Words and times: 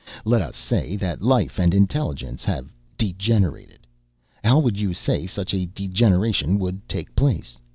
"Let 0.25 0.41
us 0.41 0.57
say 0.57 0.95
that 0.95 1.21
life 1.21 1.59
and 1.59 1.75
intelligence 1.75 2.43
have 2.43 2.67
degenerated. 2.97 3.85
How 4.43 4.57
would 4.57 4.75
you 4.79 4.95
say 4.95 5.27
such 5.27 5.53
a 5.53 5.67
degeneration 5.67 6.57
would 6.57 6.89
take 6.89 7.15
place? 7.15 7.59